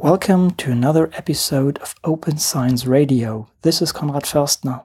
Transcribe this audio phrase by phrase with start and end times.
[0.00, 3.48] Welcome to another episode of Open Science Radio.
[3.62, 4.84] This is Konrad Förstner.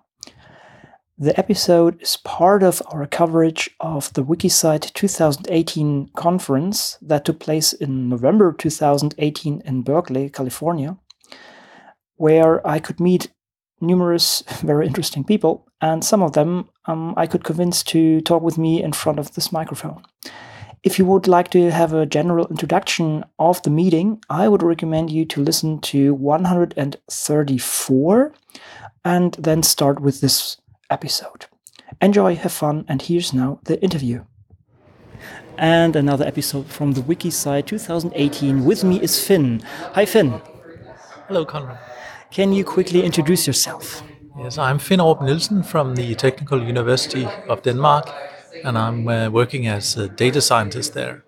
[1.20, 7.74] The episode is part of our coverage of the WikiCite 2018 conference that took place
[7.74, 10.98] in November 2018 in Berkeley, California,
[12.16, 13.30] where I could meet
[13.80, 18.58] numerous very interesting people, and some of them um, I could convince to talk with
[18.58, 20.02] me in front of this microphone.
[20.84, 25.12] If you would like to have a general introduction of the meeting, I would recommend
[25.12, 28.34] you to listen to 134
[29.06, 30.58] and then start with this
[30.90, 31.46] episode.
[32.02, 34.26] Enjoy, have fun, and here's now the interview.
[35.58, 38.66] And another episode from the Wikicite 2018.
[38.66, 39.62] With me is Finn.
[39.94, 40.42] Hi, Finn.
[41.30, 41.78] Hello, Konrad.
[42.30, 44.04] Can you quickly introduce yourself?
[44.38, 48.33] Yes, I'm Finn Årup Nielsen from the Technical University of Denmark
[48.64, 51.24] and I'm uh, working as a data scientist there.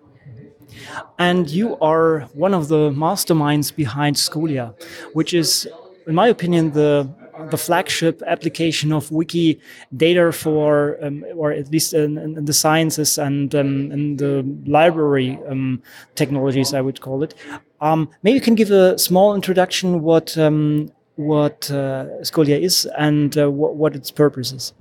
[1.18, 4.74] And you are one of the masterminds behind Scholia,
[5.12, 5.68] which is,
[6.06, 7.08] in my opinion, the
[7.50, 9.60] the flagship application of wiki
[9.94, 15.38] data for, um, or at least in, in, the sciences and um, in the library
[15.46, 15.82] um,
[16.14, 17.34] technologies, I would call it.
[17.80, 23.36] Um, maybe you can give a small introduction what um, what uh, Scholia is and
[23.36, 24.72] uh, what, what its purpose is.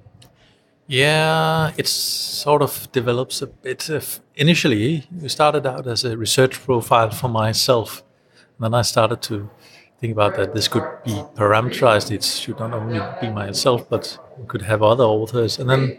[0.87, 3.89] Yeah, it sort of develops a bit.
[3.89, 8.03] Of, initially, we started out as a research profile for myself.
[8.57, 9.49] And then I started to
[9.99, 12.11] think about that this could be parameterized.
[12.11, 15.57] It should not only be myself, but could have other authors.
[15.57, 15.97] And then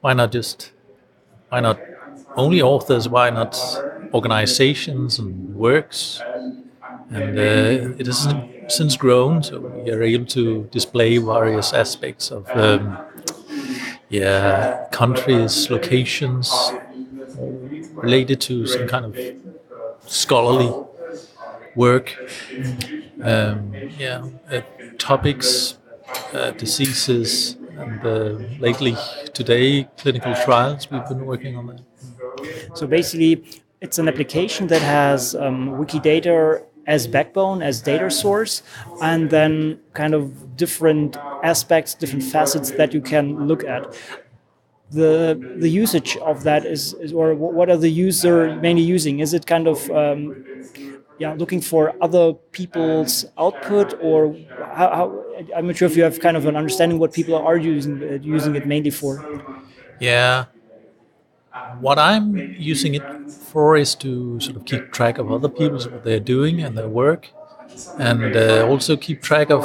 [0.00, 0.72] why not just,
[1.50, 1.78] why not
[2.34, 3.08] only authors?
[3.08, 3.56] Why not
[4.12, 6.20] organizations and works?
[7.10, 8.26] And uh, it has
[8.66, 12.48] since grown, so we are able to display various aspects of.
[12.50, 12.98] Um,
[14.14, 16.46] yeah, countries, locations
[17.94, 19.18] related to some kind of
[20.06, 20.72] scholarly
[21.74, 22.16] work.
[23.20, 24.60] Um, yeah, uh,
[24.98, 25.78] topics,
[26.32, 28.96] uh, diseases, and uh, lately
[29.32, 30.90] today clinical trials.
[30.90, 31.80] We've been working on that.
[32.74, 33.44] So basically,
[33.80, 38.62] it's an application that has um, Wikidata as backbone, as data source,
[39.00, 43.86] and then kind of different aspects, different facets that you can look at.
[44.90, 49.20] The the usage of that is, is or what are the user mainly using?
[49.20, 50.36] Is it kind of um,
[51.18, 55.24] yeah looking for other people's output, or how, how,
[55.56, 58.18] I'm not sure if you have kind of an understanding what people are using uh,
[58.22, 59.24] using it mainly for.
[59.98, 60.46] Yeah,
[61.80, 66.04] what I'm using it for is to sort of keep track of other people's what
[66.04, 67.30] they're doing and their work,
[67.98, 69.64] and uh, also keep track of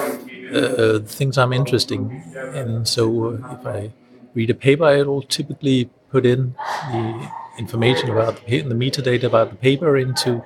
[0.53, 2.85] uh, uh things I'm interested in.
[2.85, 3.91] So uh, if I
[4.33, 6.55] read a paper, I'll typically put in
[6.91, 10.44] the information about the, the metadata about the paper into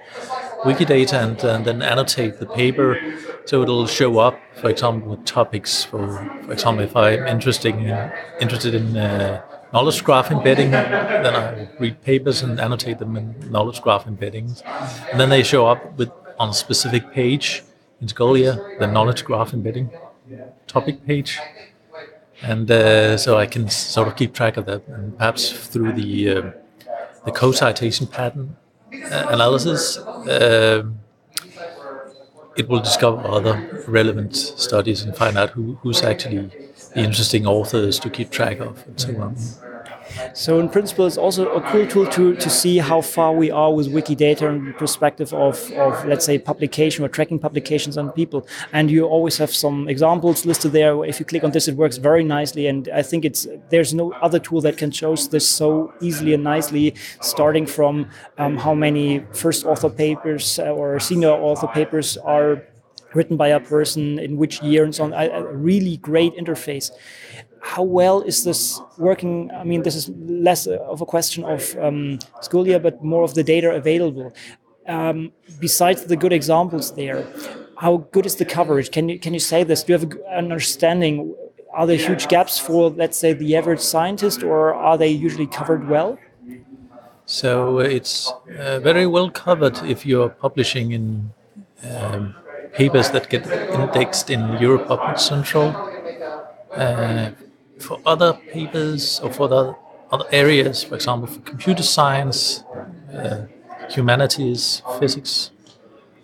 [0.64, 2.98] Wikidata and, and, then annotate the paper
[3.46, 5.84] so it'll show up, for example, with topics.
[5.84, 6.08] For,
[6.46, 9.42] for example, if I'm interested in, interested in uh,
[9.74, 10.72] knowledge graph embedding.
[10.72, 14.62] Then I read papers and annotate them in knowledge graph embeddings.
[15.12, 17.64] And then they show up with on a specific page
[18.02, 19.90] in Scholia, the knowledge graph embedding
[20.68, 21.40] topic page.
[22.42, 26.30] And uh, so I can sort of keep track of that, and perhaps through the
[26.30, 26.52] uh,
[27.26, 28.58] the co-citation pattern
[28.94, 30.84] uh, analysis, uh,
[32.58, 36.52] it will discover other relevant studies and find out who, who's actually
[36.96, 39.36] interesting authors to keep track of and so on.
[40.34, 43.74] So in principle, it's also a cool tool to, to see how far we are
[43.74, 48.48] with Wikidata in the perspective of, of, let's say, publication or tracking publications on people.
[48.72, 51.04] And you always have some examples listed there.
[51.06, 52.68] If you click on this, it works very nicely.
[52.68, 56.44] And I think it's there's no other tool that can show this so easily and
[56.44, 62.64] nicely, starting from um, how many first author papers uh, or senior author papers are
[63.13, 65.13] written by a person in which year and so on.
[65.13, 66.91] A, really great interface
[67.63, 69.50] how well is this working?
[69.51, 73.44] I mean, this is less of a question of um, Scholia, but more of the
[73.44, 74.34] data available.
[74.85, 75.31] Um,
[75.62, 77.25] besides the good examples there,
[77.78, 78.92] how good is the coverage?
[78.92, 79.81] Can you can you say this?
[79.83, 81.33] Do you have an understanding?
[81.74, 85.88] Are there huge gaps for, let's say, the average scientist, or are they usually covered
[85.88, 86.19] well?
[87.25, 91.31] So it's uh, very well covered if you're publishing in
[91.89, 92.36] um,
[92.74, 95.68] papers that get indexed in Europe EuroPub Central.
[96.72, 97.31] Uh,
[97.80, 99.75] for other papers or for the
[100.12, 102.64] other areas, for example, for computer science,
[103.14, 103.46] uh,
[103.90, 105.52] humanities, physics,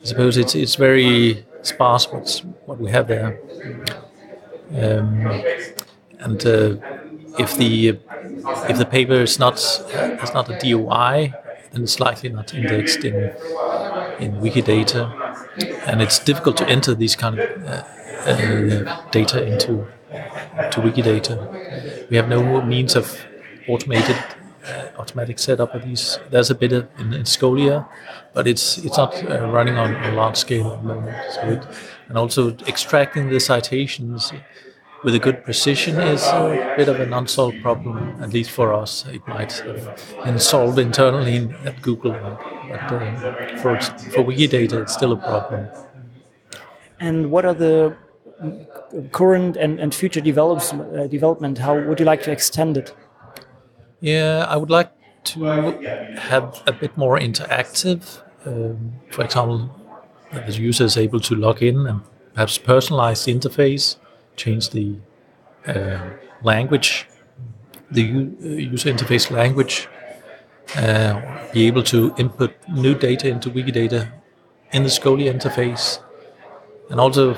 [0.01, 3.39] I suppose it's it's very sparse what's, what we have there.
[4.71, 5.25] Um,
[6.19, 6.77] and uh,
[7.37, 7.99] if the
[8.69, 9.59] if the paper is not
[10.21, 11.33] has not a DOI,
[11.71, 13.15] then it's likely not indexed in
[14.19, 15.28] in Wikidata.
[15.85, 17.83] And it's difficult to enter these kind of uh,
[18.29, 19.87] uh, data into
[20.71, 22.09] to Wikidata.
[22.09, 23.19] We have no means of
[23.67, 24.17] automated
[24.65, 26.19] uh, automatic setup of these.
[26.29, 27.87] There's a bit of in, in Scholia,
[28.33, 31.17] but it's it's not uh, running on a large scale at the moment.
[31.33, 31.67] So it,
[32.07, 34.33] and also extracting the citations
[35.03, 39.05] with a good precision is a bit of an unsolved problem, at least for us.
[39.07, 42.13] It might have been solved internally at Google,
[42.69, 43.79] but uh, for
[44.13, 45.67] for Wikidata, it's still a problem.
[46.99, 47.95] And what are the
[49.11, 51.57] current and, and future develops, uh, development?
[51.57, 52.95] How would you like to extend it?
[54.01, 54.91] Yeah, I would like
[55.25, 55.43] to
[56.17, 58.21] have a bit more interactive.
[58.45, 59.69] Um, for example,
[60.31, 62.01] the user is able to log in and
[62.33, 63.97] perhaps personalize the interface,
[64.35, 64.95] change the
[65.67, 65.99] uh,
[66.43, 67.07] language,
[67.91, 69.87] the user interface language,
[70.75, 74.11] uh, be able to input new data into Wikidata
[74.71, 75.99] in the Scholia interface,
[76.89, 77.35] and also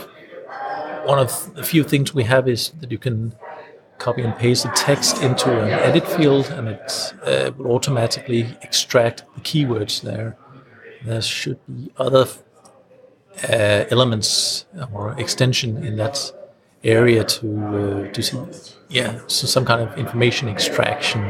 [1.05, 3.33] one of the few things we have is that you can
[3.97, 9.23] copy and paste the text into an edit field and it uh, will automatically extract
[9.35, 10.35] the keywords there.
[11.05, 12.25] There should be other
[13.43, 16.31] uh, elements or extension in that
[16.83, 18.37] area to uh, to see
[18.89, 21.21] yeah so some kind of information extraction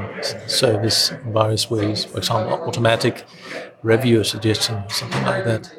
[0.48, 3.25] service in various ways for example automatic
[3.83, 5.71] review suggestion something like that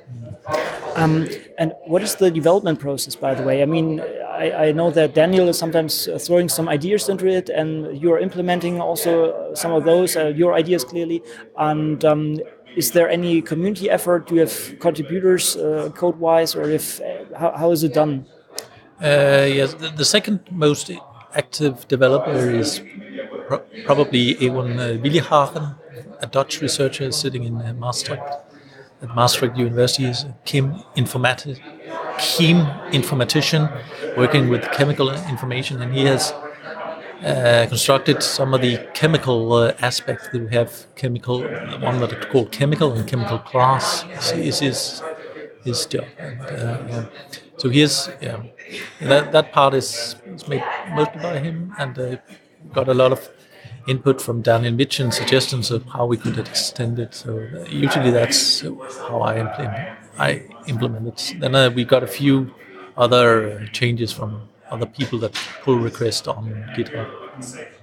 [0.96, 1.26] um,
[1.58, 4.00] and what is the development process by the way i mean
[4.32, 8.18] I, I, know that Daniel is sometimes uh, throwing some ideas into it, and you're
[8.18, 11.22] implementing also uh, some of those, uh, your ideas clearly.
[11.58, 12.40] And um,
[12.74, 14.26] is there any community effort?
[14.26, 18.26] Do you have contributors uh, code wise, or if uh, how, how is it done?
[19.02, 20.88] Uh, yes, the, the, second most
[21.34, 22.80] active developer is
[23.48, 25.74] pro probably Egon uh,
[26.20, 28.22] a Dutch researcher sitting in Maastricht
[29.02, 30.04] at Maastricht University.
[30.04, 31.58] Is a chem informatic,
[32.20, 32.58] chem
[32.92, 33.64] informatician
[34.16, 36.32] working with chemical information, and he has
[37.24, 40.86] uh, constructed some of the chemical uh, aspects that we have.
[40.94, 41.40] Chemical,
[41.80, 45.02] one that is called chemical and chemical class is his
[45.64, 46.04] his job.
[46.18, 47.04] And, uh.
[47.56, 48.42] So here's yeah,
[49.00, 52.16] that that part is, is made mostly by him, and uh,
[52.72, 53.30] got a lot of
[53.86, 57.14] input from Daniel Mietchen, suggestions of how we could extend it.
[57.14, 58.62] So uh, usually that's
[59.08, 61.40] how I implement I implement it.
[61.40, 62.52] Then uh, we got a few
[62.96, 65.32] other changes from other people that
[65.62, 67.21] pull requests on GitHub.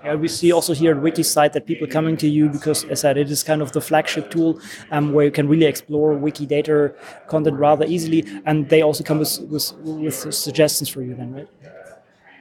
[0.04, 3.10] Yeah, we see also here at WikiCite that people coming to you because, as I
[3.10, 4.60] said, it is kind of the flagship tool
[4.92, 6.94] um, where you can really explore Wikidata
[7.28, 11.48] content rather easily, and they also come with, with, with suggestions for you then, right?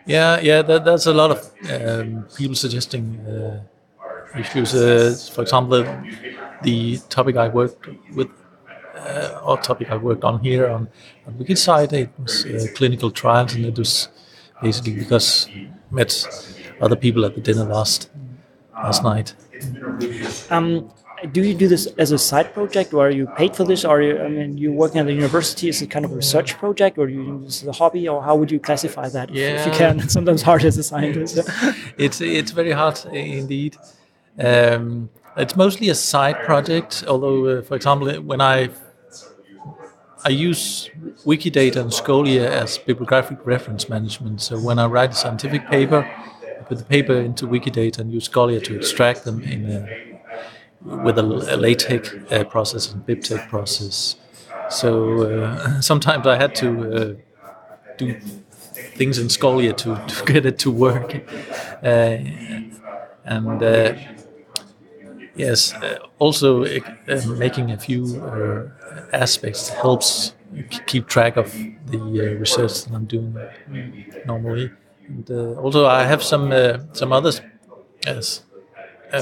[0.07, 3.63] Yeah, yeah, that, that's a lot of um, people suggesting uh,
[4.39, 4.75] issues.
[4.75, 5.85] Uh, for example,
[6.63, 8.29] the topic I worked with
[8.97, 10.89] uh, or topic I worked on here on,
[11.27, 11.93] on WikiCite.
[11.93, 14.09] It was uh, clinical trials, and it was
[14.63, 15.49] basically because
[15.91, 16.11] met
[16.81, 18.11] other people at the dinner last
[18.75, 19.35] last night.
[20.51, 20.91] Um,
[21.33, 23.85] do you do this as a side project, or are you paid for this?
[23.85, 25.69] Or you, I mean, you working at the university?
[25.69, 28.23] Is it kind of a research project, or you do this as a hobby, or
[28.23, 29.31] how would you classify that?
[29.31, 29.61] Yeah.
[29.61, 31.39] If you can, it's sometimes hard as a scientist.
[31.99, 33.77] it's it's very hard indeed.
[34.39, 37.05] Um, it's mostly a side project.
[37.09, 38.71] Although, uh, for example, when I
[40.25, 40.91] I use
[41.25, 44.41] Wikidata and Scholia as bibliographic reference management.
[44.41, 46.09] So when I write a scientific paper,
[46.67, 50.21] put the paper into Wikidata and use Scholia to extract them in a,
[51.05, 54.17] with a, a LaTeX uh, process and BibTeX process.
[54.71, 57.15] So uh, sometimes I had to uh,
[57.97, 58.19] do
[58.99, 61.15] things in Scholia to, to get it to work.
[61.83, 62.19] Uh,
[63.25, 63.95] and uh,
[65.35, 66.65] yes, uh, also
[67.37, 68.23] making a few
[69.13, 70.35] aspects helps
[70.87, 71.53] keep track of
[71.87, 73.37] the uh, research that I'm doing
[74.27, 74.71] normally.
[75.09, 77.33] And uh, also, I have some uh, some other
[78.07, 78.43] as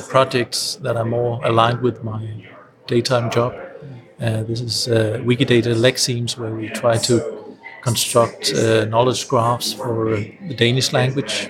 [0.08, 2.22] projects that are more aligned with my
[2.86, 3.52] daytime job.
[4.18, 4.88] this is
[5.28, 7.14] Wikidata Lexemes, where we try to
[7.82, 8.52] construct
[8.94, 10.16] knowledge graphs for
[10.48, 11.48] the Danish language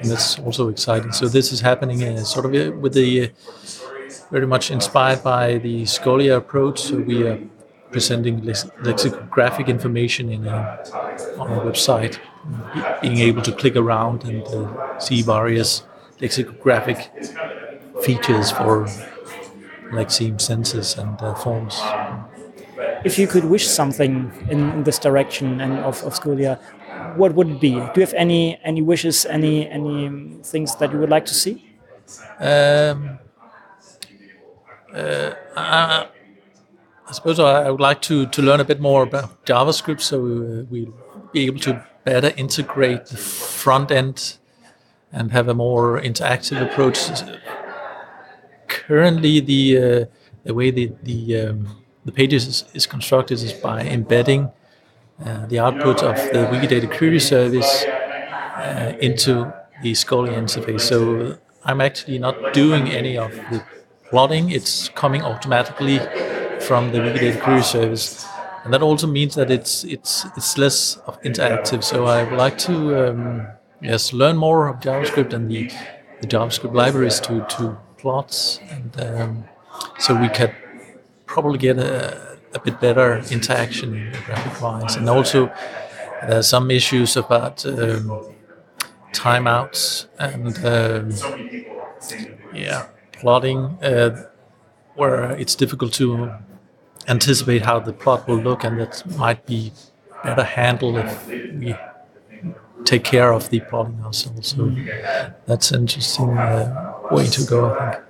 [0.00, 1.12] and that's also exciting.
[1.12, 3.28] So this is happening uh, sort of uh, with the uh,
[4.30, 6.80] very much inspired by the Scholia approach.
[6.80, 7.38] So we are
[7.90, 10.82] presenting lexicographic information in a,
[11.38, 12.18] on a website,
[13.02, 15.82] being able to click around and uh, see various
[16.20, 17.10] lexicographic
[18.02, 18.86] features for
[19.90, 21.80] lexeme senses and uh, forms.
[23.04, 26.58] If you could wish something in, in this direction and of, of Scholia,
[27.16, 27.72] what would it be?
[27.72, 31.64] Do you have any any wishes, any any things that you would like to see?
[32.38, 33.18] Um,
[34.94, 36.08] uh, I,
[37.08, 40.64] I suppose I, would like to, to learn a bit more about JavaScript so uh,
[40.70, 40.92] we'll
[41.32, 44.38] be able to better integrate the front end
[45.12, 46.98] and have a more interactive approach.
[48.68, 50.04] Currently, the uh,
[50.44, 54.50] the way the the, um, the pages is, is, constructed is by embedding
[55.24, 60.82] uh, the output of the Wikidata query service uh, into the Scholia interface.
[60.82, 63.64] So I'm actually not doing any of the
[64.08, 65.98] plotting; it's coming automatically
[66.60, 68.26] from the Wikidata query service
[68.64, 71.82] and that also means that it's it's it's less interactive.
[71.82, 73.46] So I would like to um,
[73.80, 75.70] yes learn more of JavaScript and the,
[76.20, 79.44] the JavaScript libraries to to plots, and um,
[79.98, 80.54] so we could
[81.26, 84.96] probably get a, a bit better interaction in graphic wise.
[84.96, 85.50] And also
[86.26, 88.34] there's some issues about um,
[89.12, 91.10] timeouts and um,
[92.52, 94.26] yeah plotting uh,
[94.94, 96.30] where it's difficult to
[97.08, 99.72] anticipate how the plot will look, and that might be
[100.24, 101.74] better handled if we
[102.84, 104.48] take care of the plotting ourselves.
[104.48, 104.72] So
[105.46, 108.04] that's an interesting uh, way to go, I think.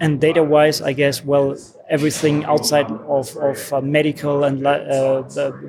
[0.00, 1.56] And data-wise, I guess, well,
[1.88, 5.22] everything outside of, of uh, medical and uh,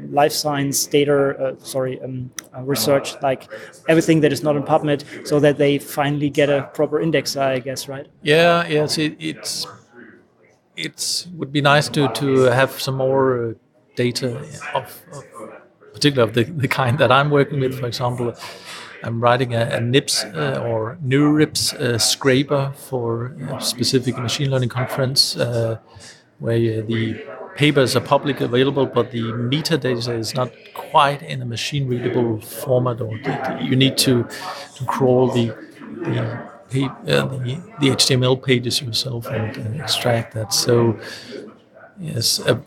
[0.09, 3.47] life science data, uh, sorry, um, uh, research, like
[3.88, 7.59] everything that is not in PubMed, so that they finally get a proper index, I
[7.59, 8.07] guess, right?
[8.24, 9.67] Yeah, yes, it, it's
[10.75, 13.53] it would be nice to, to have some more uh,
[13.96, 14.38] data
[14.74, 15.32] of, of
[15.94, 17.79] particularly of the, the kind that I'm working with.
[17.79, 18.34] For example,
[19.03, 24.70] I'm writing a, a NIPS uh, or NeurIPS uh, scraper for a specific machine learning
[24.70, 25.79] conference uh,
[26.39, 31.88] where the papers are publicly available, but the metadata is not quite in a machine
[31.88, 33.15] readable format, or
[33.62, 34.27] you need to,
[34.75, 35.48] to crawl the,
[36.03, 40.53] the uh, the, the HTML pages yourself and uh, extract that.
[40.53, 41.00] So
[42.00, 42.62] yes, a,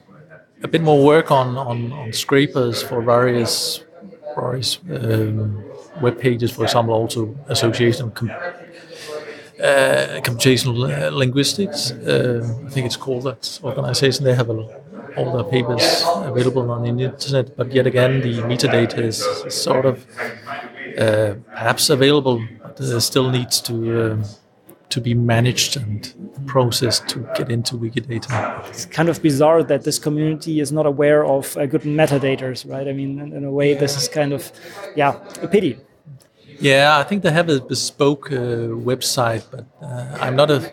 [0.63, 3.85] a bit more work on, on, on scrapers for various
[4.37, 5.65] various um,
[6.01, 11.91] web pages, for example, also association of com- uh, computational uh, linguistics.
[11.91, 14.25] Uh, I think it's called that organization.
[14.25, 14.55] They have a,
[15.17, 20.07] all their papers available on the internet, but yet again, the metadata is sort of
[20.99, 22.41] uh, perhaps available,
[23.01, 24.25] still needs to um,
[24.91, 26.15] to be managed and
[26.47, 28.67] processed to get into Wikidata.
[28.69, 32.89] It's kind of bizarre that this community is not aware of uh, good metadata, right?
[32.89, 34.51] I mean, in, in, a way, this is kind of,
[34.97, 35.79] yeah, a pity.
[36.59, 40.73] Yeah, I think they have a bespoke uh, website, but uh, I'm not a,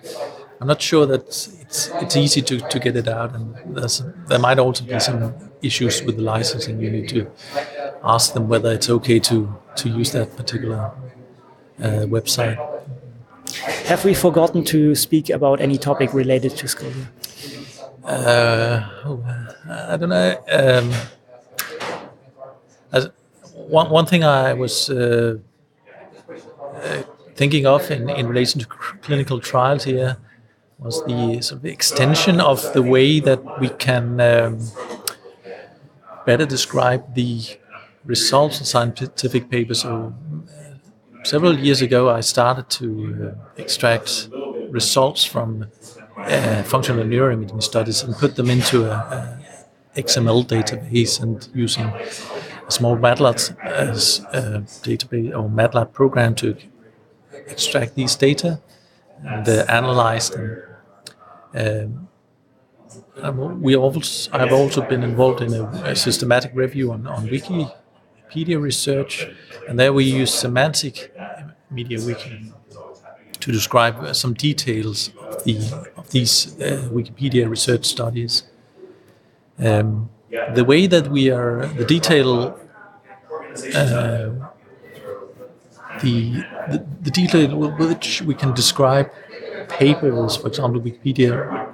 [0.61, 1.21] I'm not sure that
[1.61, 3.55] it's it's easy to, to get it out, and
[4.27, 6.79] there might also be some issues with the licensing.
[6.79, 7.29] You need to
[8.03, 10.91] ask them whether it's okay to to use that particular uh,
[11.79, 12.57] website.
[13.85, 17.07] Have we forgotten to speak about any topic related to Scholia?
[18.03, 19.23] Uh, oh,
[19.67, 20.43] I don't know.
[20.51, 20.93] Um,
[22.91, 23.09] as,
[23.53, 25.37] one, one thing I was uh,
[26.75, 27.03] uh,
[27.35, 30.17] thinking of in, in relation to clinical trials here
[30.77, 34.59] was the sort of extension of the way that we can um,
[36.25, 37.41] better describe the
[38.05, 39.83] results of scientific papers.
[39.83, 40.11] Uh,
[41.25, 44.29] several years ago, I started to uh, extract
[44.69, 45.67] results from
[46.17, 49.41] uh, functional neuroimaging studies and put them into a, a,
[49.95, 56.57] XML database and using a small MATLAB as a database or MATLAB program to
[57.47, 58.59] extract these data
[59.23, 60.61] and uh, analyze them.
[61.53, 62.09] Um,
[63.61, 67.69] we also, I've also been involved in a, a systematic review on, on Wiki
[68.35, 69.27] Wikipedia research,
[69.67, 71.15] and there we use semantic
[71.73, 72.51] MediaWiki
[73.39, 75.57] to describe some details of, the,
[75.97, 78.43] of these uh, Wikipedia research studies.
[79.57, 80.09] Um,
[80.53, 82.59] the way that we are, the detail,
[83.73, 84.31] uh,
[86.01, 89.09] the, the, the detail with which we can describe
[89.69, 91.71] papers, for example, Wikipedia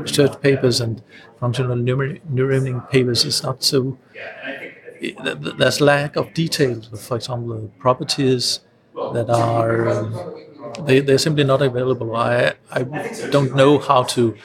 [0.00, 1.02] research papers and
[1.38, 3.98] functional neuroimaging papers is not so
[5.12, 8.60] there's lack of details, for example, properties
[9.12, 10.34] that are um,
[10.86, 12.16] they, they're simply not available.
[12.16, 12.82] I I
[13.30, 14.36] don't know how to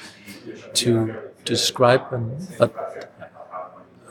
[0.74, 2.72] to describe them, but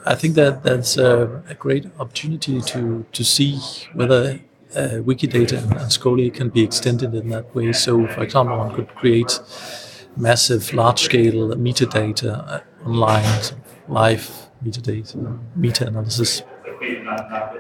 [0.07, 3.59] I think that that's a, a great opportunity to to see
[3.95, 4.41] whether
[4.75, 7.73] uh, Wikidata and, and Scholia can be extended in that way.
[7.73, 9.41] So, for example, one could create
[10.17, 13.43] massive, large-scale metadata uh, online,
[13.89, 16.43] live metadata, meta-analysis.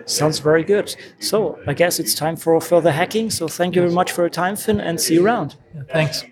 [0.06, 0.94] Sounds very good.
[1.20, 3.30] So I guess it's time for further hacking.
[3.30, 5.56] So thank you very much for your time, Finn, and see you around.
[5.74, 6.24] Yeah, thanks.